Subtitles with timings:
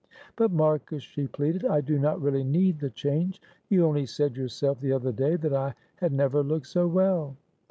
[0.35, 4.79] "But, Marcus," she pleaded, "I do not really need the change; you only said yourself
[4.79, 7.35] the other day that I had never looked so well."